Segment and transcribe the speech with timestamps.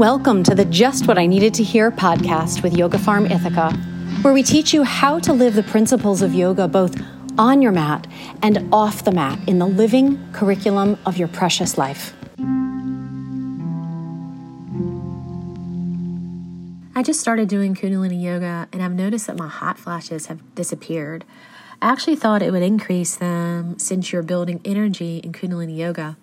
[0.00, 3.70] Welcome to the Just What I Needed to Hear podcast with Yoga Farm Ithaca,
[4.22, 6.96] where we teach you how to live the principles of yoga both
[7.36, 8.06] on your mat
[8.40, 12.14] and off the mat in the living curriculum of your precious life.
[16.94, 21.26] I just started doing Kundalini yoga and I've noticed that my hot flashes have disappeared.
[21.82, 26.16] I actually thought it would increase them since you're building energy in Kundalini yoga.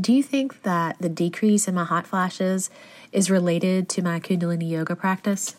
[0.00, 2.70] Do you think that the decrease in my hot flashes
[3.12, 5.56] is related to my Kundalini yoga practice?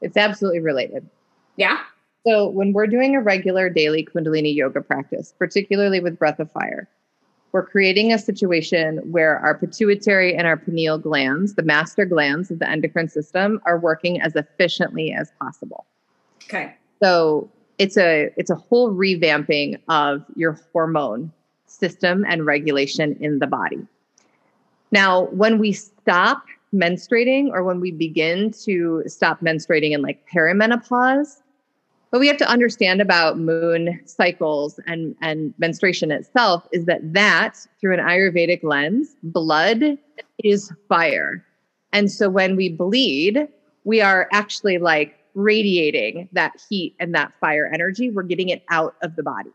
[0.00, 1.08] It's absolutely related.
[1.56, 1.78] Yeah.
[2.26, 6.88] So, when we're doing a regular daily Kundalini yoga practice, particularly with breath of fire,
[7.52, 12.58] we're creating a situation where our pituitary and our pineal glands, the master glands of
[12.58, 15.84] the endocrine system, are working as efficiently as possible.
[16.44, 16.74] Okay.
[17.02, 21.32] So, it's a it's a whole revamping of your hormone
[21.82, 23.80] system and regulation in the body.
[24.92, 31.42] Now, when we stop menstruating or when we begin to stop menstruating in like perimenopause,
[32.10, 37.66] what we have to understand about moon cycles and, and menstruation itself is that that,
[37.80, 39.98] through an Ayurvedic lens, blood
[40.44, 41.44] is fire.
[41.92, 43.48] And so when we bleed,
[43.84, 48.10] we are actually like radiating that heat and that fire energy.
[48.10, 49.50] We're getting it out of the body.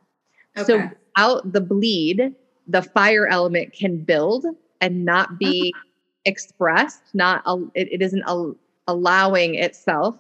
[0.58, 0.66] Okay.
[0.66, 2.34] So out the bleed,
[2.68, 4.46] the fire element can build
[4.82, 5.84] and not be uh-huh.
[6.26, 7.44] expressed, not
[7.74, 8.56] it, it isn't al-
[8.88, 10.18] allowing itself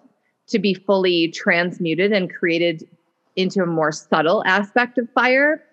[0.48, 2.88] to be fully transmuted and created
[3.36, 5.64] into a more subtle aspect of fire.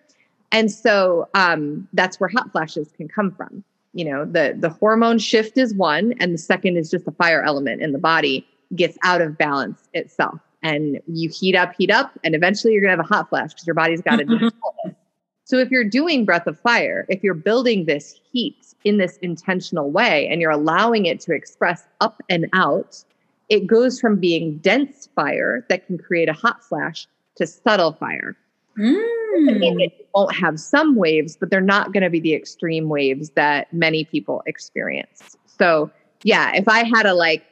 [0.53, 3.65] And so um, that's where hot flashes can come from.
[3.95, 7.43] You know, the the hormone shift is one, and the second is just the fire
[7.43, 10.41] element in the body gets out of balance itself.
[10.63, 13.67] And you heat up, heat up, and eventually you're gonna have a hot flash because
[13.67, 14.51] your body's got to.
[15.45, 19.91] So if you're doing breath of fire, if you're building this heat in this intentional
[19.91, 23.05] way and you're allowing it to express up and out,
[23.51, 27.07] it goes from being dense fire that can create a hot flash
[27.37, 28.37] to subtle fire.
[28.79, 29.51] Mm.
[29.51, 32.89] I mean, it won't have some waves, but they're not going to be the extreme
[32.89, 35.37] waves that many people experience.
[35.59, 35.91] So,
[36.23, 37.45] yeah, if I had a like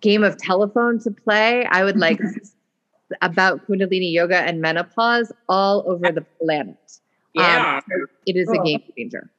[0.00, 2.20] game of telephone to play, I would like
[3.22, 7.00] about Kundalini yoga and menopause all over the planet.
[7.36, 7.80] Um, yeah.
[7.92, 9.30] Um, it is a game changer.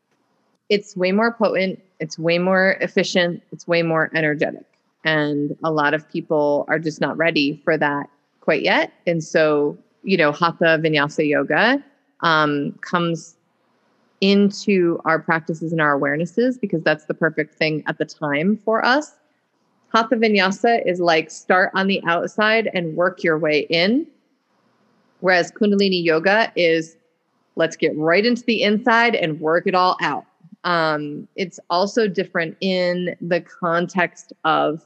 [0.69, 4.65] It's way more potent, it's way more efficient, it's way more energetic.
[5.03, 8.09] And a lot of people are just not ready for that
[8.39, 8.93] quite yet.
[9.05, 11.83] And so, you know, Hatha Vinyasa Yoga
[12.21, 13.35] um, comes
[14.21, 18.85] into our practices and our awarenesses because that's the perfect thing at the time for
[18.85, 19.15] us.
[19.93, 24.07] Hatha Vinyasa is like start on the outside and work your way in.
[25.19, 26.95] Whereas Kundalini Yoga is
[27.55, 30.25] let's get right into the inside and work it all out.
[30.63, 34.85] Um, it's also different in the context of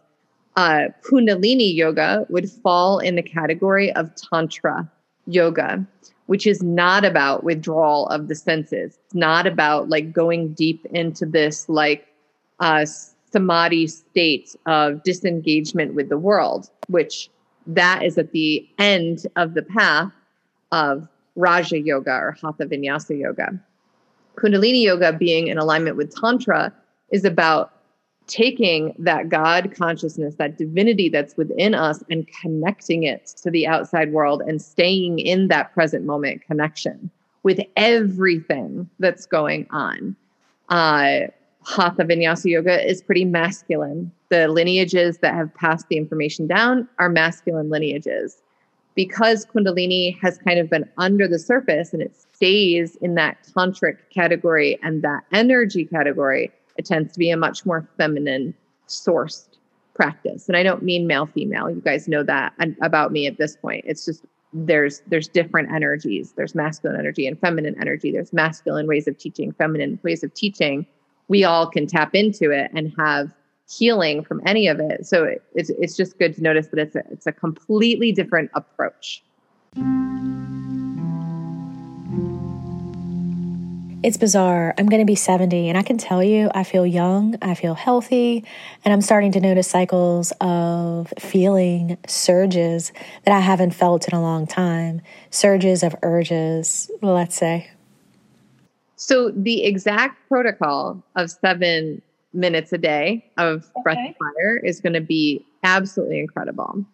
[0.56, 4.90] uh, Kundalini yoga would fall in the category of Tantra
[5.28, 5.86] yoga,
[6.28, 8.98] which is not about withdrawal of the senses.
[9.06, 12.08] It's not about like going deep into this like
[12.62, 12.86] uh,
[13.32, 17.30] samadhi state of disengagement with the world, which
[17.68, 20.12] that is at the end of the path
[20.72, 23.60] of Raja Yoga or Hatha Vinyasa Yoga.
[24.36, 26.74] Kundalini Yoga, being in alignment with Tantra,
[27.12, 27.72] is about
[28.28, 34.12] taking that God consciousness, that divinity that's within us, and connecting it to the outside
[34.12, 37.10] world and staying in that present moment connection
[37.44, 40.16] with everything that's going on.
[40.70, 41.28] Uh,
[41.64, 44.12] Hatha Vinyasa Yoga is pretty masculine.
[44.30, 48.42] The lineages that have passed the information down are masculine lineages
[48.96, 53.98] because Kundalini has kind of been under the surface and it stays in that tantric
[54.10, 58.54] category and that energy category, it tends to be a much more feminine
[58.88, 59.48] sourced
[59.94, 60.48] practice.
[60.48, 61.70] And I don't mean male female.
[61.70, 63.84] You guys know that about me at this point.
[63.88, 66.34] It's just there's there's different energies.
[66.34, 68.12] There's masculine energy and feminine energy.
[68.12, 70.86] There's masculine ways of teaching, feminine ways of teaching.
[71.28, 73.32] We all can tap into it and have
[73.70, 75.06] healing from any of it.
[75.06, 78.52] So it, it's it's just good to notice that it's a, it's a completely different
[78.54, 79.24] approach.
[84.06, 84.76] It's bizarre.
[84.78, 87.74] I'm going to be 70 and I can tell you I feel young, I feel
[87.74, 88.46] healthy,
[88.84, 94.22] and I'm starting to notice cycles of feeling surges that I haven't felt in a
[94.22, 95.02] long time.
[95.32, 97.72] Surges of urges, let's say.
[98.96, 102.00] So the exact protocol of 7
[102.36, 103.82] minutes a day of okay.
[103.84, 106.86] breath of fire is going to be absolutely incredible.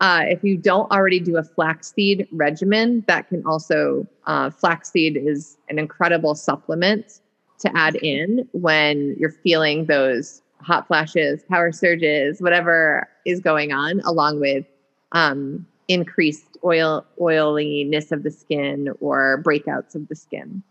[0.00, 5.56] Uh, if you don't already do a flaxseed regimen, that can also, uh, flaxseed is
[5.68, 7.20] an incredible supplement
[7.60, 14.00] to add in when you're feeling those hot flashes, power surges, whatever is going on,
[14.00, 14.66] along with
[15.12, 20.62] um, increased oil oiliness of the skin or breakouts of the skin.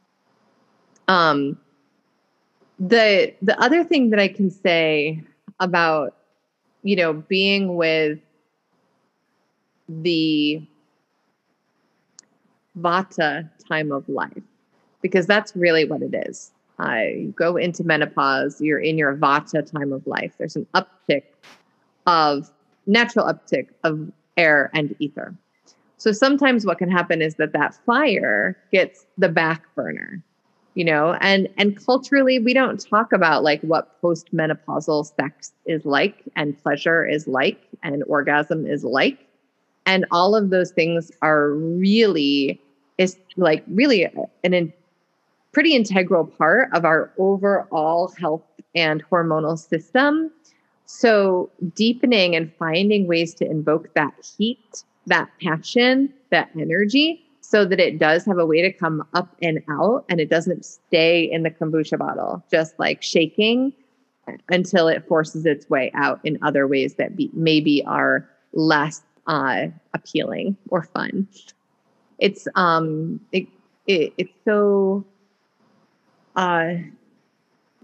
[1.08, 1.58] Um,
[2.82, 5.22] the the other thing that I can say
[5.60, 6.18] about
[6.82, 8.20] you know being with
[9.88, 10.66] the
[12.80, 14.44] vata time of life
[15.02, 16.52] because that's really what it is.
[16.80, 20.34] Uh, you go into menopause, you're in your vata time of life.
[20.40, 21.24] There's an uptick
[22.08, 22.50] of
[22.88, 25.36] natural uptick of air and ether.
[25.98, 30.24] So sometimes what can happen is that that fire gets the back burner
[30.74, 36.24] you know and and culturally we don't talk about like what postmenopausal sex is like
[36.36, 39.20] and pleasure is like and orgasm is like.
[39.86, 42.62] And all of those things are really
[42.98, 44.06] is like really
[44.44, 44.74] an in,
[45.52, 48.44] pretty integral part of our overall health
[48.76, 50.32] and hormonal system.
[50.86, 57.82] So deepening and finding ways to invoke that heat that passion that energy so that
[57.82, 61.44] it does have a way to come up and out and it doesn't stay in
[61.44, 63.74] the kombucha bottle, just like shaking
[64.48, 69.68] until it forces its way out in other ways that be, maybe are less uh,
[69.94, 71.28] appealing or fun.
[72.20, 73.48] It's um it,
[73.86, 75.04] it it's so
[76.38, 76.76] uh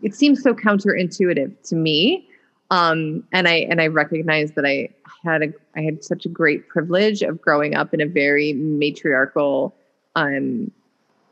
[0.01, 2.29] it seems so counterintuitive to me
[2.71, 4.89] um and i and i recognize that i
[5.23, 9.75] had a I had such a great privilege of growing up in a very matriarchal
[10.15, 10.71] um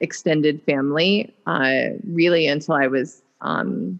[0.01, 3.99] extended family uh really until I was um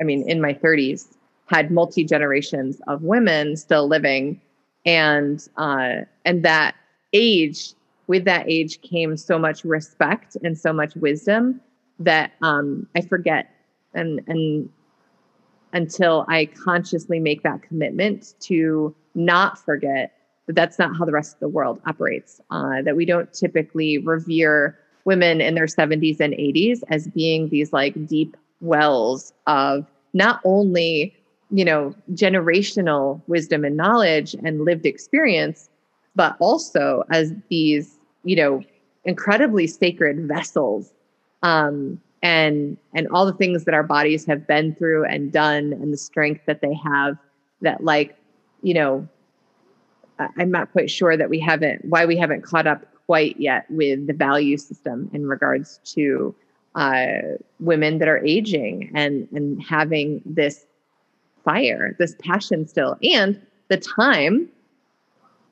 [0.00, 1.16] I mean in my 30s
[1.46, 4.40] had multi generations of women still living.
[4.84, 6.74] And uh and that
[7.12, 7.72] age
[8.08, 11.60] with that age came so much respect and so much wisdom
[12.00, 13.50] that um I forget.
[13.94, 14.68] And and
[15.72, 20.12] until I consciously make that commitment to not forget
[20.46, 22.40] that that's not how the rest of the world operates.
[22.50, 27.72] Uh, that we don't typically revere women in their 70s and 80s as being these
[27.72, 31.14] like deep wells of not only
[31.50, 35.68] you know generational wisdom and knowledge and lived experience
[36.16, 38.62] but also as these you know
[39.04, 40.92] incredibly sacred vessels
[41.42, 45.92] um, and and all the things that our bodies have been through and done and
[45.92, 47.16] the strength that they have
[47.60, 48.16] that like
[48.62, 49.06] you know
[50.38, 54.06] i'm not quite sure that we haven't why we haven't caught up quite yet with
[54.06, 56.34] the value system in regards to
[56.74, 57.06] uh,
[57.60, 60.66] women that are aging and and having this
[61.44, 64.48] fire this passion still and the time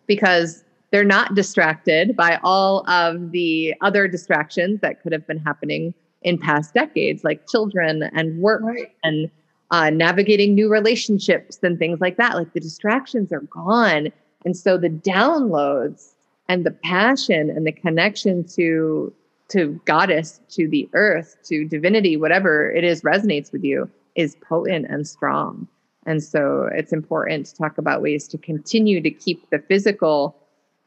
[0.07, 5.95] because they're not distracted by all of the other distractions that could have been happening
[6.25, 8.93] in past decades, like children and work right.
[9.05, 9.31] and
[9.71, 12.35] uh, navigating new relationships and things like that.
[12.35, 14.09] Like the distractions are gone.
[14.45, 16.13] And so the downloads
[16.49, 19.13] and the passion and the connection to
[19.51, 24.87] to goddess, to the earth, to divinity, whatever it is resonates with you is potent
[24.89, 25.69] and strong.
[26.07, 30.35] And so it's important to talk about ways to continue to keep the physical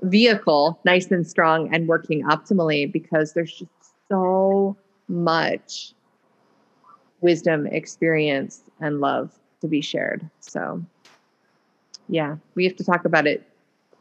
[0.01, 3.71] vehicle nice and strong and working optimally because there's just
[4.09, 4.75] so
[5.07, 5.93] much
[7.21, 9.31] wisdom, experience, and love
[9.61, 10.29] to be shared.
[10.39, 10.83] So,
[12.09, 13.47] yeah, we have to talk about it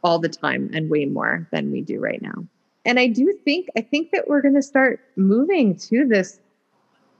[0.03, 2.45] all the time and way more than we do right now.
[2.85, 6.39] And I do think I think that we're going to start moving to this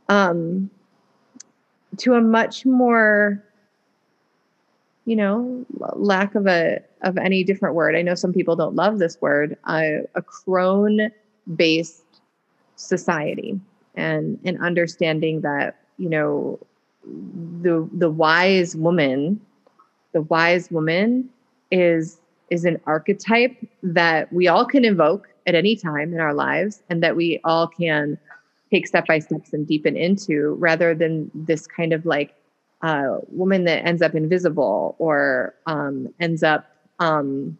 [0.10, 0.70] um
[1.98, 3.44] to a much more
[5.06, 9.00] you know lack of a of any different word i know some people don't love
[9.00, 11.10] this word uh, a crone
[11.56, 12.04] based
[12.76, 13.60] society
[13.98, 16.60] and and understanding that you know
[17.62, 19.42] the the wise woman
[20.14, 21.30] the wise woman
[21.72, 26.82] is is an archetype that we all can invoke at any time in our lives
[26.90, 28.18] and that we all can
[28.72, 32.36] take step by steps and deepen into rather than this kind of like
[32.82, 37.58] uh, woman that ends up invisible or um, ends up um,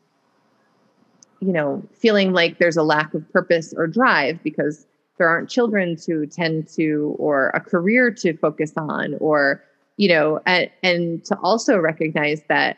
[1.40, 4.86] you know feeling like there's a lack of purpose or drive because
[5.18, 9.64] there aren't children to tend to or a career to focus on or
[9.98, 12.78] you know and, and to also recognize that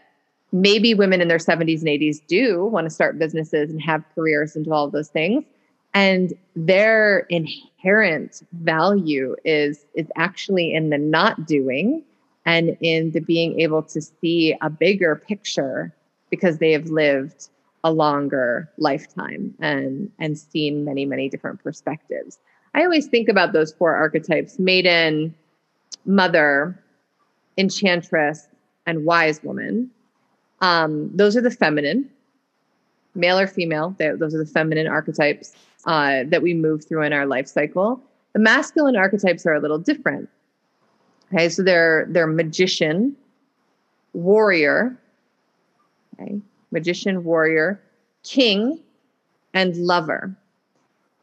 [0.51, 4.55] maybe women in their 70s and 80s do want to start businesses and have careers
[4.55, 5.43] and do all those things.
[5.93, 12.03] And their inherent value is is actually in the not doing
[12.46, 15.93] and in the being able to see a bigger picture
[16.29, 17.50] because they have lived
[17.83, 22.39] a longer lifetime and and seen many many different perspectives
[22.75, 25.33] i always think about those four archetypes maiden
[26.05, 26.77] mother
[27.59, 28.48] enchantress,
[28.88, 29.91] and wise woman.
[30.62, 32.09] Um, those are the feminine,
[33.13, 33.93] male or female.
[34.00, 35.53] They, those are the feminine archetypes
[35.86, 38.01] uh, that we move through in our life cycle.
[38.33, 40.29] The masculine archetypes are a little different.
[41.31, 43.15] Okay, so they're they're magician,
[44.13, 44.98] warrior,
[46.19, 46.39] okay,
[46.71, 47.81] magician, warrior,
[48.23, 48.79] king,
[49.53, 50.35] and lover.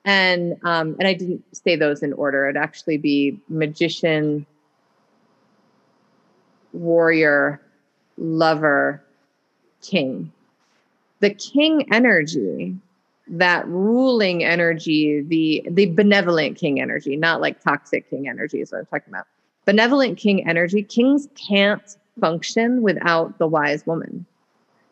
[0.05, 2.49] And um, and I didn't say those in order.
[2.49, 4.47] It'd actually be magician,
[6.73, 7.61] warrior,
[8.17, 9.03] lover,
[9.83, 10.33] king.
[11.21, 12.77] The king energy,
[13.29, 18.79] that ruling energy, the the benevolent king energy, not like toxic king energy is what
[18.79, 19.27] I'm talking about.
[19.65, 24.25] Benevolent king energy, kings can't function without the wise woman,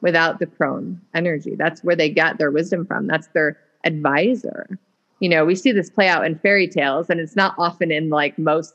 [0.04, 1.56] without the crone energy.
[1.56, 3.06] That's where they get their wisdom from.
[3.06, 4.78] That's their advisor.
[5.20, 8.10] You know, we see this play out in fairy tales, and it's not often in
[8.10, 8.74] like most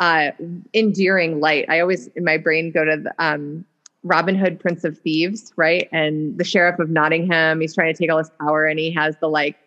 [0.00, 0.30] uh,
[0.72, 1.66] endearing light.
[1.68, 3.66] I always in my brain go to the, um,
[4.02, 5.90] Robin Hood, Prince of Thieves, right?
[5.92, 9.14] And the sheriff of Nottingham, he's trying to take all his power, and he has
[9.20, 9.58] the like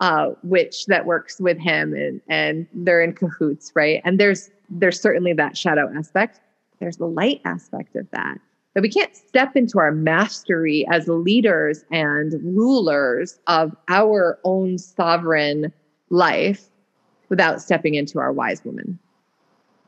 [0.00, 4.00] uh, witch that works with him, and and they're in cahoots, right?
[4.04, 6.38] And there's there's certainly that shadow aspect.
[6.78, 8.38] There's the light aspect of that.
[8.74, 15.72] But we can't step into our mastery as leaders and rulers of our own sovereign
[16.08, 16.68] life
[17.28, 18.98] without stepping into our wise woman.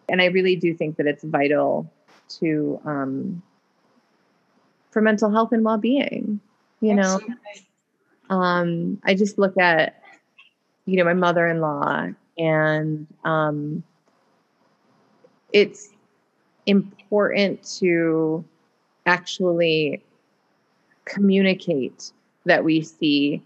[0.08, 1.90] And I really do think that it's vital
[2.40, 3.42] to um,
[4.90, 6.40] for mental health and well-being.
[6.80, 7.20] You know,
[8.28, 10.02] um, I just look at
[10.86, 13.82] you know my mother-in-law, and um,
[15.52, 15.90] it's
[16.66, 18.44] important to
[19.06, 20.02] actually
[21.04, 22.12] communicate
[22.44, 23.42] that we see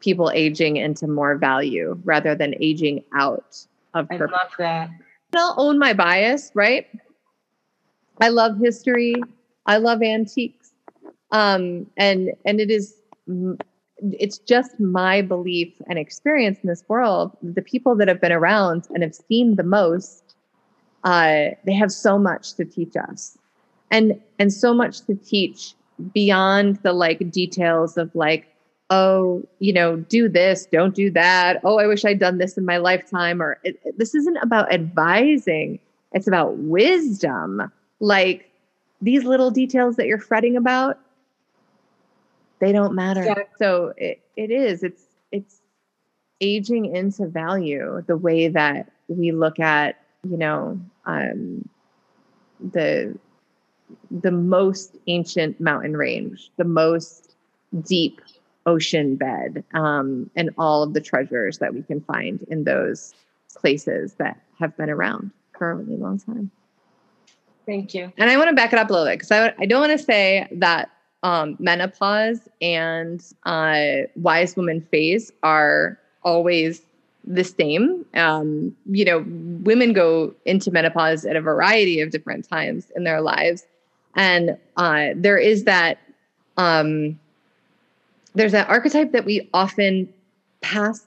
[0.00, 4.90] people aging into more value rather than aging out of I love that.
[5.34, 6.86] I'll own my bias, right?
[8.20, 9.14] I love history.
[9.66, 10.72] I love antiques.
[11.30, 12.96] Um, and and it is
[14.02, 17.36] it's just my belief and experience in this world.
[17.42, 20.34] The people that have been around and have seen the most,
[21.04, 23.38] uh, they have so much to teach us,
[23.92, 25.74] and and so much to teach
[26.12, 28.48] beyond the like details of like
[28.92, 31.60] oh, you know, do this, don't do that.
[31.64, 33.40] Oh, I wish I'd done this in my lifetime.
[33.40, 35.80] Or it, this isn't about advising,
[36.12, 37.72] it's about wisdom.
[38.00, 38.50] Like
[39.00, 40.98] these little details that you're fretting about,
[42.58, 43.24] they don't matter.
[43.24, 43.44] Yeah.
[43.58, 45.62] So it, it is, it's, it's
[46.42, 51.66] aging into value the way that we look at, you know, um,
[52.60, 53.16] the,
[54.10, 57.34] the most ancient mountain range, the most
[57.82, 58.20] deep
[58.66, 63.14] ocean bed um, and all of the treasures that we can find in those
[63.56, 66.50] places that have been around for a really long time.
[67.66, 68.12] Thank you.
[68.18, 69.98] And I want to back it up a little bit because I, I don't want
[69.98, 70.90] to say that
[71.22, 76.82] um, menopause and uh, wise woman phase are always
[77.24, 78.04] the same.
[78.14, 79.24] Um, you know,
[79.62, 83.64] women go into menopause at a variety of different times in their lives.
[84.14, 85.98] And uh, there is that
[86.56, 87.18] um,
[88.34, 90.12] there's that archetype that we often
[90.60, 91.06] pass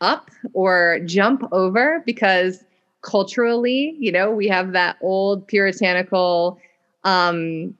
[0.00, 2.64] up or jump over because
[3.02, 6.58] culturally, you know, we have that old puritanical
[7.04, 7.76] um,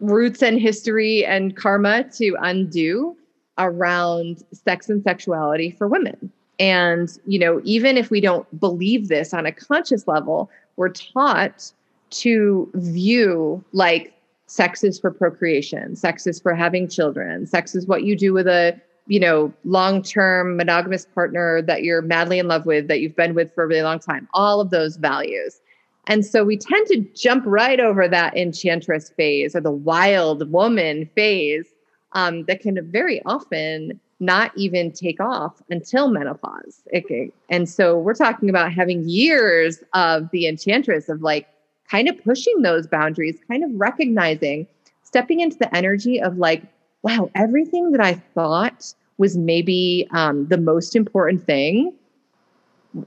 [0.00, 3.16] roots and history and karma to undo
[3.58, 6.30] around sex and sexuality for women.
[6.58, 11.72] And, you know, even if we don't believe this on a conscious level, we're taught
[12.12, 14.14] to view like
[14.46, 18.46] sex is for procreation sex is for having children sex is what you do with
[18.46, 23.34] a you know long-term monogamous partner that you're madly in love with that you've been
[23.34, 25.60] with for a really long time all of those values
[26.06, 31.08] and so we tend to jump right over that enchantress phase or the wild woman
[31.14, 31.66] phase
[32.12, 37.32] um, that can very often not even take off until menopause okay.
[37.48, 41.48] and so we're talking about having years of the enchantress of like
[41.92, 44.66] kind of pushing those boundaries, kind of recognizing,
[45.02, 46.62] stepping into the energy of like,
[47.02, 51.92] wow, everything that I thought was maybe um, the most important thing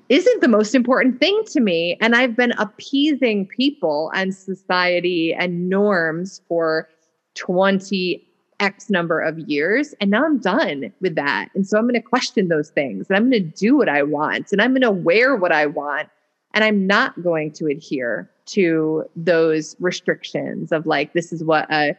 [0.09, 1.97] isn't the most important thing to me.
[1.99, 6.87] And I've been appeasing people and society and norms for
[7.33, 8.23] 20
[8.59, 9.95] X number of years.
[9.99, 11.49] And now I'm done with that.
[11.55, 14.03] And so I'm going to question those things and I'm going to do what I
[14.03, 16.07] want and I'm going to wear what I want.
[16.53, 21.95] And I'm not going to adhere to those restrictions of like, this is what a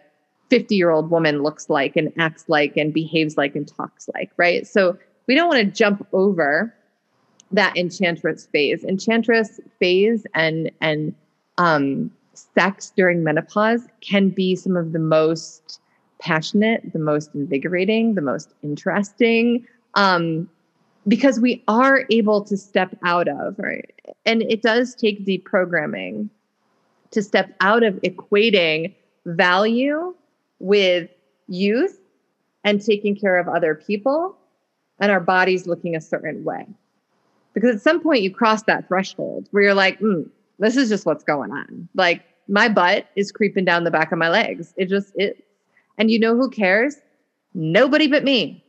[0.50, 4.30] 50 year old woman looks like and acts like and behaves like and talks like,
[4.36, 4.66] right?
[4.66, 6.72] So we don't want to jump over
[7.52, 8.84] that enchantress phase.
[8.84, 11.14] Enchantress phase and and
[11.58, 15.80] um, sex during menopause can be some of the most
[16.20, 19.66] passionate, the most invigorating, the most interesting.
[19.94, 20.48] Um,
[21.08, 23.94] because we are able to step out of, right?
[24.24, 26.28] And it does take deprogramming
[27.10, 28.94] to step out of equating
[29.24, 30.14] value
[30.58, 31.10] with
[31.48, 32.00] youth
[32.64, 34.36] and taking care of other people
[34.98, 36.66] and our bodies looking a certain way.
[37.54, 41.06] Because at some point you cross that threshold where you're like, mm, this is just
[41.06, 41.88] what's going on.
[41.94, 44.74] Like my butt is creeping down the back of my legs.
[44.76, 45.44] It just it
[45.98, 46.96] and you know who cares?
[47.54, 48.62] Nobody but me.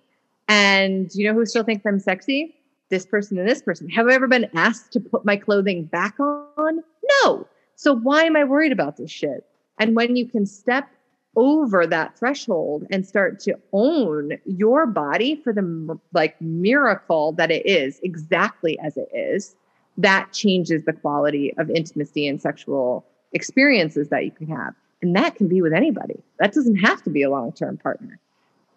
[0.48, 2.56] And you know who still thinks I'm sexy?
[2.89, 3.89] This person and this person.
[3.89, 6.84] Have I ever been asked to put my clothing back on?
[7.24, 7.48] No.
[7.77, 9.46] So why am I worried about this shit?
[9.79, 10.89] And when you can step
[11.36, 17.63] over that threshold and start to own your body for the like miracle that it
[17.67, 19.55] is exactly as it is
[20.00, 24.74] that changes the quality of intimacy and sexual experiences that you can have.
[25.03, 26.19] And that can be with anybody.
[26.39, 28.19] That doesn't have to be a long-term partner.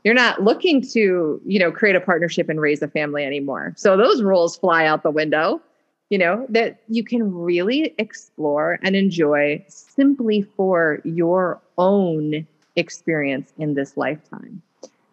[0.05, 3.73] You're not looking to you know create a partnership and raise a family anymore.
[3.79, 5.63] So those rules fly out the window
[6.11, 13.75] you know that you can really explore and enjoy simply for your own experience in
[13.75, 14.63] this lifetime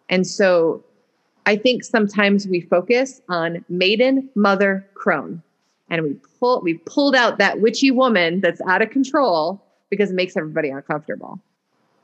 [0.08, 0.84] and so
[1.46, 5.42] i think sometimes we focus on maiden mother crone
[5.90, 10.14] and we pull we pulled out that witchy woman that's out of control because it
[10.14, 11.40] makes everybody uncomfortable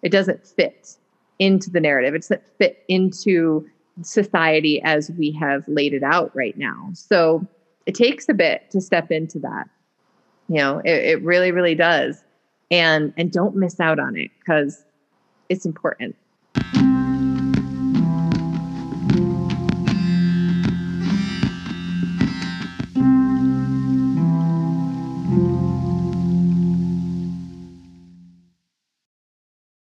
[0.03, 0.97] it doesn't fit
[1.39, 2.15] into the narrative.
[2.15, 3.67] It doesn't fit into
[4.03, 6.91] society as we have laid it out right now.
[6.95, 7.47] So
[7.87, 9.69] it takes a bit to step into that.
[10.49, 12.23] You know, it, it really, really does.
[12.71, 14.85] And and don't miss out on it because
[15.49, 16.17] it's important.